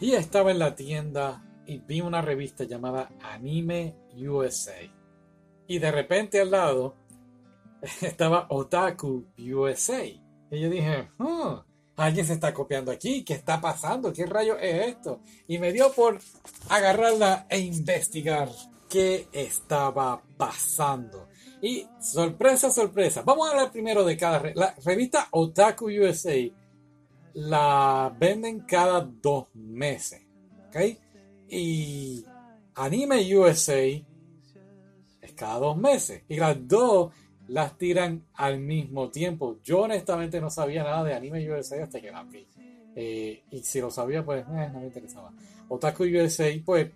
[0.00, 4.72] Y estaba en la tienda y vi una revista llamada Anime USA.
[5.66, 6.96] Y de repente al lado
[8.00, 10.04] estaba Otaku USA.
[10.06, 11.60] Y yo dije, "Hmm,
[11.96, 14.12] alguien se está copiando aquí, ¿qué está pasando?
[14.12, 15.20] ¿Qué rayo es esto?
[15.46, 16.18] Y me dio por
[16.68, 18.48] agarrarla e investigar
[18.88, 21.28] qué estaba pasando.
[21.62, 23.22] Y sorpresa, sorpresa.
[23.22, 26.34] Vamos a hablar primero de cada re- la revista Otaku USA.
[27.34, 30.22] La venden cada dos meses,
[30.68, 30.76] ¿ok?
[31.48, 32.24] Y
[32.74, 36.22] Anime USA es cada dos meses.
[36.28, 37.12] Y las dos
[37.48, 39.58] las tiran al mismo tiempo.
[39.64, 42.46] Yo honestamente no sabía nada de Anime USA hasta que las vi.
[42.94, 45.32] Eh, y si lo sabía, pues eh, no me interesaba.
[45.68, 46.90] Otaku USA, pues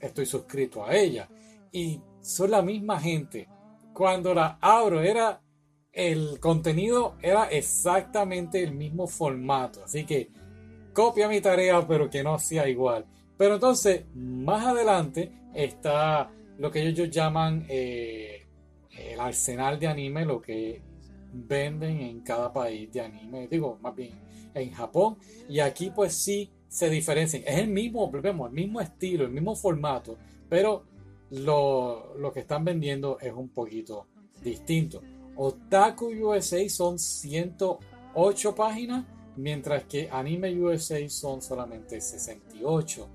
[0.00, 1.28] estoy suscrito a ella.
[1.70, 3.46] Y son la misma gente.
[3.92, 5.41] Cuando la abro, era
[5.92, 9.84] el contenido era exactamente el mismo formato.
[9.84, 10.30] Así que
[10.92, 13.04] copia mi tarea, pero que no sea igual.
[13.36, 18.46] Pero entonces, más adelante está lo que ellos llaman eh,
[18.90, 20.80] el arsenal de anime, lo que
[21.32, 23.48] venden en cada país de anime.
[23.48, 24.12] Digo, más bien
[24.54, 25.16] en Japón.
[25.48, 27.42] Y aquí pues sí se diferencian.
[27.46, 30.16] Es el mismo, volvemos, el mismo estilo, el mismo formato,
[30.48, 30.84] pero
[31.30, 34.06] lo, lo que están vendiendo es un poquito
[34.42, 35.02] distinto.
[35.36, 39.04] Otaku USA son 108 páginas,
[39.36, 43.08] mientras que Anime USA son solamente 68.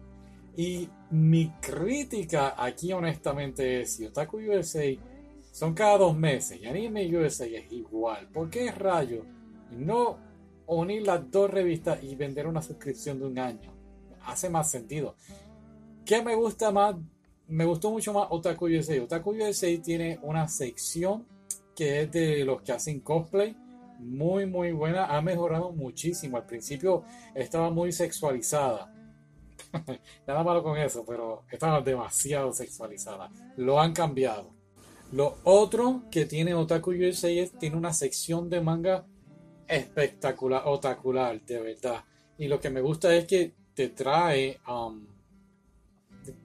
[0.58, 4.98] Y mi crítica aquí honestamente es si Otaku USA
[5.52, 8.28] son cada dos meses y Anime USA es igual.
[8.30, 9.24] ¿Por qué rayo
[9.72, 10.18] no
[10.66, 13.72] unir las dos revistas y vender una suscripción de un año?
[14.26, 15.16] Hace más sentido.
[16.06, 16.96] ¿Qué me gusta más?
[17.48, 19.02] Me gustó mucho más Otaku USA.
[19.04, 21.26] Otaku USA tiene una sección
[21.78, 23.56] que es de los que hacen cosplay.
[24.00, 25.16] Muy, muy buena.
[25.16, 26.36] Ha mejorado muchísimo.
[26.36, 27.04] Al principio
[27.36, 28.92] estaba muy sexualizada.
[30.28, 33.30] Nada malo con eso, pero estaba demasiado sexualizada.
[33.58, 34.56] Lo han cambiado.
[35.12, 39.06] Lo otro que tiene Otaku USA es tiene una sección de manga
[39.68, 42.04] espectacular, otacular, de verdad.
[42.40, 45.06] Y lo que me gusta es que te trae, um,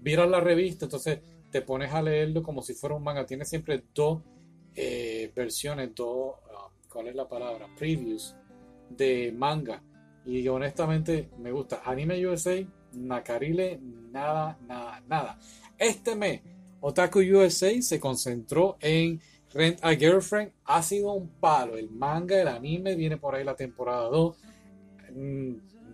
[0.03, 3.25] miras la revista, entonces te pones a leerlo como si fuera un manga.
[3.25, 4.21] Tiene siempre dos
[4.75, 7.67] eh, versiones, dos, um, ¿cuál es la palabra?
[7.77, 8.35] Previews
[8.89, 9.83] de manga.
[10.25, 11.83] Y honestamente me gusta.
[11.85, 13.79] Anime USA, Nakarile,
[14.11, 15.39] nada, nada, nada.
[15.79, 16.43] Este mes,
[16.81, 19.21] Otaku USA se concentró en
[19.53, 20.53] Rent a Girlfriend.
[20.65, 21.77] Ha sido un palo.
[21.77, 24.37] El manga, el anime, viene por ahí la temporada 2.
[25.15, 25.53] Mm,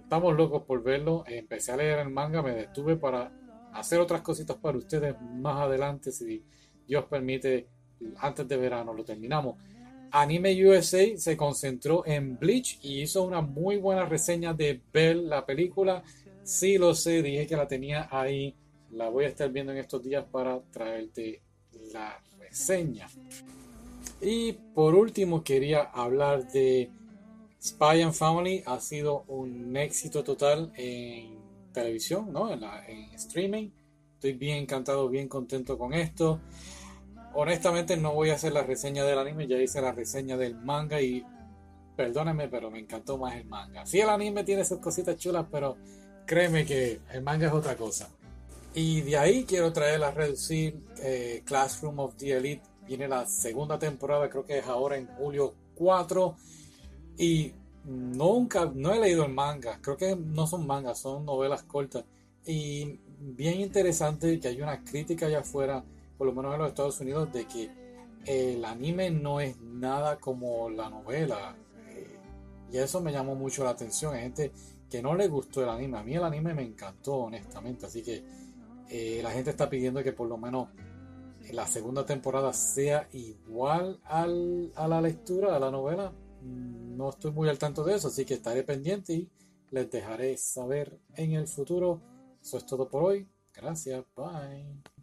[0.08, 1.22] Estamos locos por verlo.
[1.26, 3.30] Empecé a leer el manga, me detuve para
[3.74, 6.42] hacer otras cositas para ustedes más adelante, si
[6.86, 7.68] Dios permite,
[8.18, 9.56] antes de verano lo terminamos.
[10.10, 15.44] Anime USA se concentró en Bleach y hizo una muy buena reseña de ver la
[15.44, 16.02] película.
[16.42, 18.54] Sí lo sé, dije que la tenía ahí.
[18.92, 21.42] La voy a estar viendo en estos días para traerte
[21.92, 23.06] la reseña.
[24.22, 26.90] Y por último quería hablar de
[27.62, 28.62] Spy and Family.
[28.66, 31.36] Ha sido un éxito total en
[31.72, 32.50] televisión, ¿no?
[32.52, 33.68] en, la- en streaming.
[34.14, 36.40] Estoy bien encantado, bien contento con esto.
[37.34, 41.00] Honestamente no voy a hacer la reseña del anime, ya hice la reseña del manga
[41.00, 41.24] y
[41.96, 43.84] perdónenme, pero me encantó más el manga.
[43.86, 45.76] Sí, el anime tiene sus cositas chulas, pero
[46.26, 48.08] créeme que el manga es otra cosa.
[48.74, 52.62] Y de ahí quiero traer a reducir eh, Classroom of the Elite.
[52.86, 56.36] Viene la segunda temporada, creo que es ahora en julio 4.
[57.18, 57.52] Y
[57.84, 59.80] nunca, no he leído el manga.
[59.82, 62.04] Creo que no son mangas, son novelas cortas.
[62.46, 65.84] Y bien interesante que hay una crítica allá afuera,
[66.18, 67.70] por lo menos en los Estados Unidos, de que
[68.26, 71.56] el anime no es nada como la novela.
[71.88, 72.18] Eh,
[72.72, 74.14] y eso me llamó mucho la atención.
[74.14, 74.52] Hay gente
[74.90, 75.98] que no le gustó el anime.
[75.98, 77.86] A mí el anime me encantó, honestamente.
[77.86, 78.24] Así que
[78.90, 80.68] eh, la gente está pidiendo que por lo menos
[81.52, 86.12] la segunda temporada sea igual al- a la lectura, a la novela.
[86.42, 89.30] No estoy muy al tanto de eso, así que estaré pendiente y
[89.70, 92.00] les dejaré saber en el futuro.
[92.42, 93.26] Eso es todo por hoy.
[93.54, 94.97] Gracias, bye.